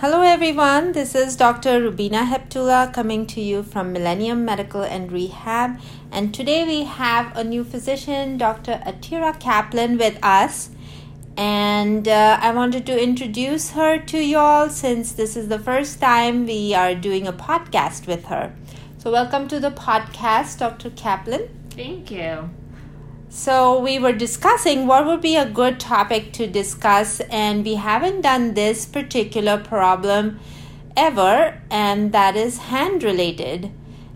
[0.00, 0.92] Hello, everyone.
[0.92, 1.80] This is Dr.
[1.80, 5.80] Rubina Heptula coming to you from Millennium Medical and Rehab.
[6.12, 8.80] And today we have a new physician, Dr.
[8.86, 10.70] Atira Kaplan, with us.
[11.36, 16.46] And uh, I wanted to introduce her to y'all since this is the first time
[16.46, 18.54] we are doing a podcast with her.
[18.98, 20.90] So, welcome to the podcast, Dr.
[20.90, 21.48] Kaplan.
[21.70, 22.50] Thank you.
[23.30, 28.22] So, we were discussing what would be a good topic to discuss, and we haven't
[28.22, 30.40] done this particular problem
[30.96, 33.70] ever, and that is hand related,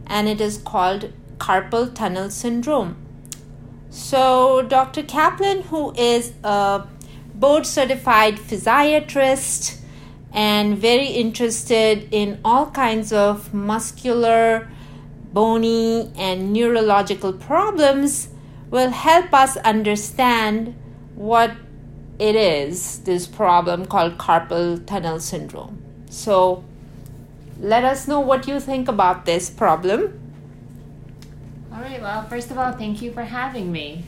[0.06, 2.97] and it is called carpal tunnel syndrome.
[3.91, 5.03] So, Dr.
[5.03, 6.84] Kaplan, who is a
[7.34, 9.79] board certified physiatrist
[10.33, 14.70] and very interested in all kinds of muscular,
[15.34, 18.29] bony, and neurological problems,
[18.73, 20.75] will help us understand
[21.15, 21.53] what
[22.19, 25.81] it is, this problem called carpal tunnel syndrome.
[26.09, 26.65] So,
[27.61, 30.19] let us know what you think about this problem.
[31.70, 34.05] All right, well, first of all, thank you for having me.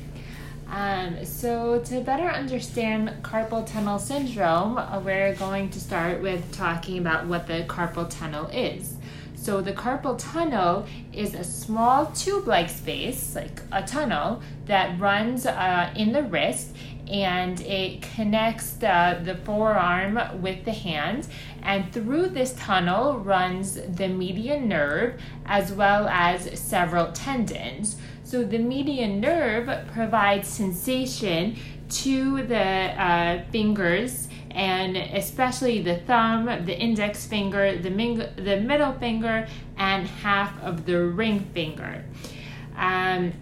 [0.70, 6.96] Um, so, to better understand carpal tunnel syndrome, uh, we're going to start with talking
[6.96, 8.96] about what the carpal tunnel is.
[9.44, 15.92] So the carpal tunnel is a small tube-like space, like a tunnel, that runs uh,
[15.94, 16.74] in the wrist
[17.06, 21.28] and it connects the, the forearm with the hand.
[21.62, 27.96] And through this tunnel runs the median nerve as well as several tendons.
[28.22, 31.58] So the median nerve provides sensation
[31.90, 38.92] to the uh, fingers and especially the thumb, the index finger, the, ming- the middle
[38.92, 42.04] finger, and half of the ring finger.
[42.76, 43.32] Um,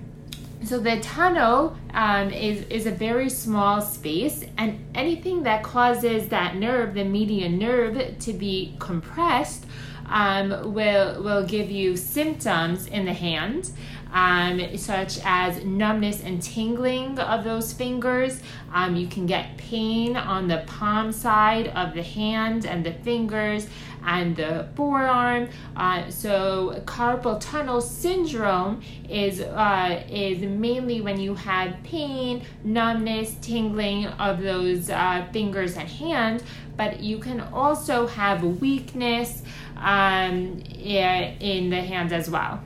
[0.65, 6.57] so the tunnel um, is, is a very small space, and anything that causes that
[6.57, 9.67] nerve, the median nerve, to be compressed
[10.07, 13.71] um, will, will give you symptoms in the hand
[14.13, 18.41] um, such as numbness and tingling of those fingers.
[18.73, 23.67] Um, you can get pain on the palm side of the hand and the fingers
[24.05, 25.49] and the forearm.
[25.77, 34.06] Uh, so carpal tunnel syndrome is uh, is mainly when you have pain, numbness, tingling
[34.06, 36.43] of those uh, fingers and hand.
[36.77, 39.43] But you can also have weakness
[39.77, 42.62] um, in the hands as well.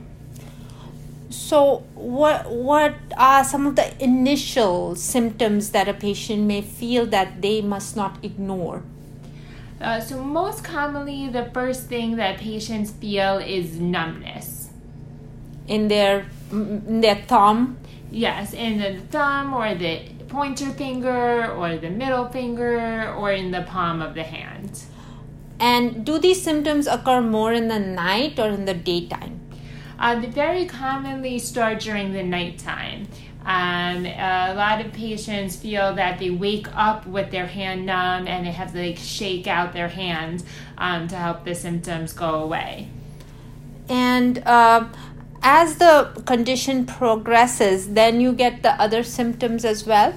[1.29, 7.41] So, what what are some of the initial symptoms that a patient may feel that
[7.41, 8.83] they must not ignore?
[9.81, 14.69] Uh, so, most commonly, the first thing that patients feel is numbness
[15.67, 17.77] in their in their thumb.
[18.09, 23.63] Yes, in the thumb or the pointer finger or the middle finger or in the
[23.63, 24.83] palm of the hand.
[25.59, 29.36] And do these symptoms occur more in the night or in the daytime?
[29.99, 33.07] Uh, they very commonly start during the nighttime.
[33.45, 38.45] Um, a lot of patients feel that they wake up with their hand numb and
[38.45, 40.43] they have to like shake out their hand
[40.77, 42.89] um, to help the symptoms go away.
[43.87, 44.89] And uh,
[45.41, 50.13] as the condition progresses, then you get the other symptoms as well.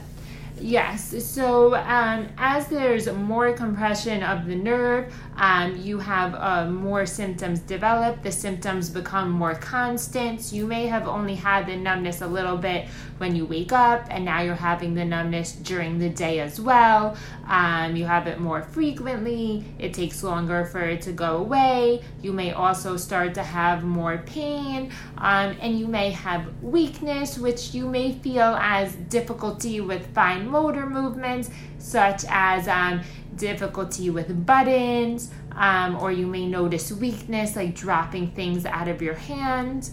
[0.61, 1.25] Yes.
[1.25, 7.61] So um, as there's more compression of the nerve, um, you have uh, more symptoms
[7.61, 8.23] develop.
[8.23, 10.53] The symptoms become more constant.
[10.53, 14.27] You may have only had the numbness a little bit when you wake up, and
[14.27, 17.17] now you're having the numbness during the day as well.
[17.49, 19.65] Um, you have it more frequently.
[19.79, 22.03] It takes longer for it to go away.
[22.21, 27.73] You may also start to have more pain, um, and you may have weakness, which
[27.73, 33.01] you may feel as difficulty with fine motor movements, such as um,
[33.41, 39.15] difficulty with buttons, um, or you may notice weakness like dropping things out of your
[39.15, 39.91] hand.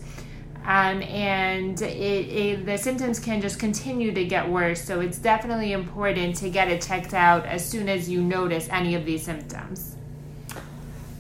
[0.66, 4.84] Um, and it, it, the symptoms can just continue to get worse.
[4.84, 8.94] So it's definitely important to get it checked out as soon as you notice any
[8.94, 9.96] of these symptoms.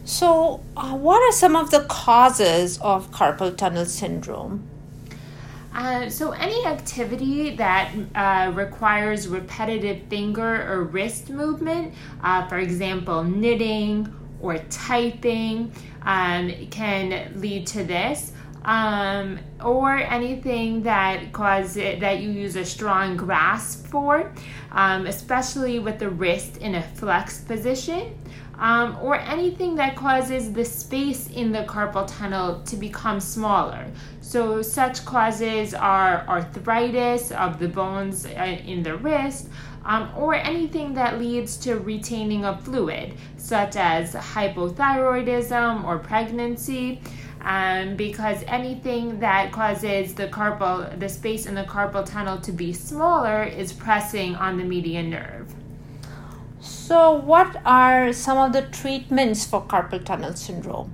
[0.03, 4.63] So, uh, what are some of the causes of carpal tunnel syndrome?
[5.77, 11.93] Uh, so, any activity that uh, requires repetitive finger or wrist movement,
[12.23, 15.71] uh, for example, knitting or typing,
[16.01, 18.31] um, can lead to this.
[18.65, 24.33] Um, or anything that causes that you use a strong grasp for,
[24.71, 28.17] um, especially with the wrist in a flexed position
[28.59, 33.85] um, or anything that causes the space in the carpal tunnel to become smaller.
[34.21, 39.49] So, such causes are arthritis of the bones uh, in the wrist,
[39.85, 47.01] um, or anything that leads to retaining of fluid, such as hypothyroidism or pregnancy.
[47.39, 52.73] Um, because anything that causes the carpal, the space in the carpal tunnel to be
[52.73, 55.53] smaller is pressing on the median nerve.
[56.59, 60.91] So, what are some of the treatments for carpal tunnel syndrome?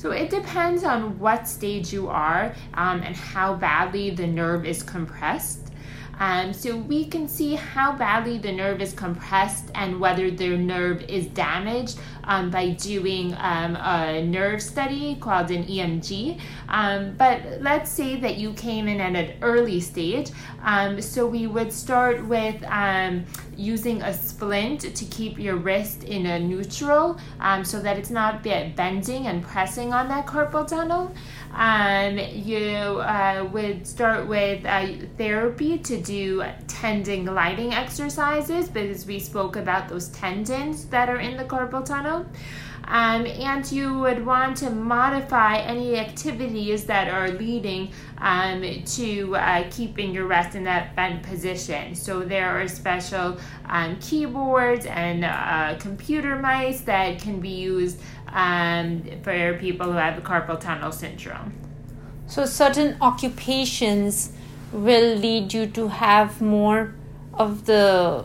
[0.00, 4.82] So it depends on what stage you are um, and how badly the nerve is
[4.82, 5.70] compressed.
[6.18, 11.02] Um, so we can see how badly the nerve is compressed and whether the nerve
[11.02, 11.98] is damaged
[12.30, 16.40] um, by doing um, a nerve study called an EMG.
[16.68, 20.30] Um, but let's say that you came in at an early stage.
[20.62, 23.24] Um, so we would start with um,
[23.56, 27.18] using a splint to keep your wrist in a neutral
[27.64, 31.12] so that it's not bending and pressing on that carpal tunnel.
[32.30, 34.86] You uh, would start with uh,
[35.18, 36.44] therapy to do
[36.80, 42.24] tendon gliding exercises because we spoke about those tendons that are in the carpal tunnel.
[42.84, 49.64] Um, and you would want to modify any activities that are leading um, to uh,
[49.70, 51.94] keeping your rest in that bent position.
[51.94, 59.04] So there are special um, keyboards and uh, computer mice that can be used um,
[59.22, 61.52] for people who have carpal tunnel syndrome.
[62.26, 64.32] So certain occupations
[64.72, 66.94] will lead you to have more
[67.34, 68.24] of the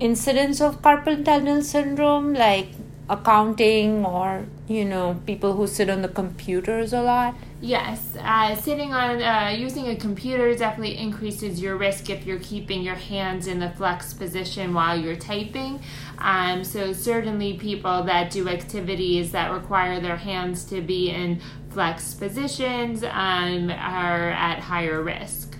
[0.00, 2.68] incidence of carpal tunnel syndrome, like
[3.08, 8.92] accounting or you know people who sit on the computers a lot yes uh, sitting
[8.92, 13.58] on uh, using a computer definitely increases your risk if you're keeping your hands in
[13.58, 15.80] the flex position while you're typing.
[16.18, 22.14] Um, so certainly people that do activities that require their hands to be in flex
[22.14, 25.58] positions um, are at higher risk.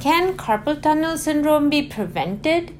[0.00, 2.75] Can carpal tunnel syndrome be prevented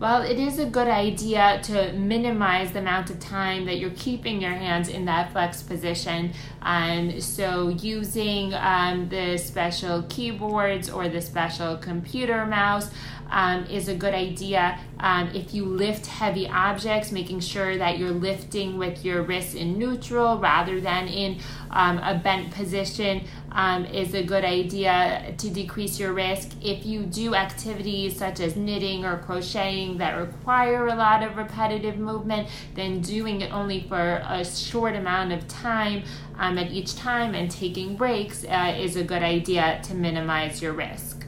[0.00, 4.40] well, it is a good idea to minimize the amount of time that you're keeping
[4.40, 6.32] your hands in that flex position.
[6.62, 12.90] Um, so, using um, the special keyboards or the special computer mouse
[13.30, 14.78] um, is a good idea.
[15.00, 19.78] Um, if you lift heavy objects, making sure that you're lifting with your wrists in
[19.78, 21.40] neutral rather than in
[21.70, 26.50] um, a bent position um, is a good idea to decrease your risk.
[26.62, 31.98] If you do activities such as knitting or crocheting that require a lot of repetitive
[31.98, 36.02] movement, then doing it only for a short amount of time
[36.38, 40.72] um, at each time and taking breaks uh, is a good idea to minimize your
[40.72, 41.24] risk.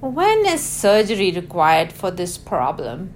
[0.00, 3.14] When is surgery required for this problem?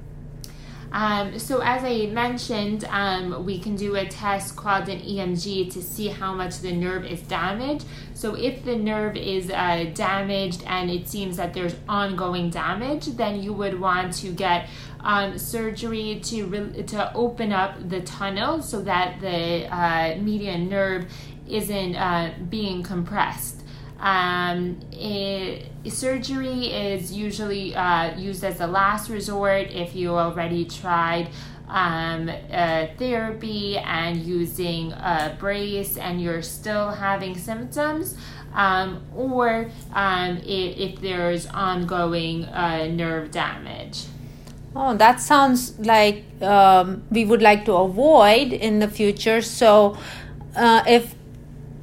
[0.96, 5.82] Um, so, as I mentioned, um, we can do a test called an EMG to
[5.82, 7.84] see how much the nerve is damaged.
[8.14, 13.43] So, if the nerve is uh, damaged and it seems that there's ongoing damage, then
[13.43, 14.70] you would want to get
[15.00, 21.12] um, surgery to re- to open up the tunnel so that the uh, median nerve
[21.46, 23.56] isn't uh, being compressed.
[23.98, 31.31] Um, it, surgery is usually uh, used as a last resort if you already tried
[31.69, 38.16] um, uh, therapy and using a brace and you're still having symptoms.
[38.54, 44.04] Um, or um, if, if, there's ongoing uh, nerve damage.
[44.75, 49.43] Oh, that sounds like um, we would like to avoid in the future.
[49.43, 49.98] So,
[50.55, 51.15] uh, if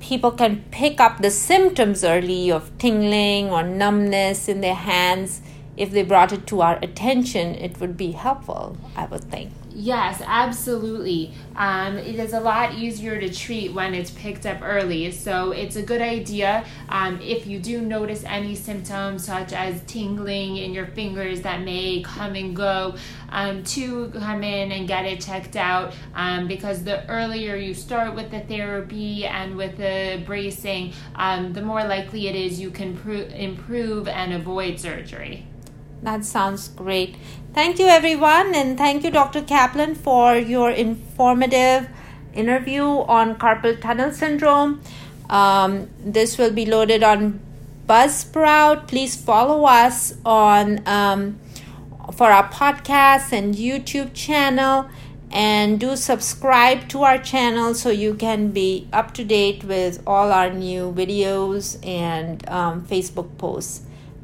[0.04, 5.42] people can pick up the symptoms early of tingling or numbness in their hands.
[5.78, 10.22] If they brought it to our attention it would be helpful i would think Yes,
[10.24, 11.34] absolutely.
[11.56, 15.10] Um, it is a lot easier to treat when it's picked up early.
[15.12, 20.58] So it's a good idea um, if you do notice any symptoms such as tingling
[20.58, 22.96] in your fingers that may come and go
[23.30, 28.14] um, to come in and get it checked out um, because the earlier you start
[28.14, 32.96] with the therapy and with the bracing, um, the more likely it is you can
[32.96, 35.48] pro- improve and avoid surgery.
[36.04, 37.16] That sounds great.
[37.54, 39.42] Thank you, everyone, and thank you, Dr.
[39.42, 41.88] Kaplan, for your informative
[42.34, 44.82] interview on carpal tunnel syndrome.
[45.30, 47.40] Um, this will be loaded on
[47.88, 48.88] Buzzsprout.
[48.90, 51.40] Please follow us on um,
[52.12, 54.90] for our podcast and YouTube channel,
[55.32, 60.34] and do subscribe to our channel so you can be up to date with all
[60.34, 63.84] our new videos and um, Facebook posts.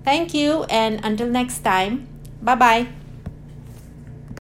[0.09, 2.09] Thank you, and until next time,
[2.41, 2.87] bye bye.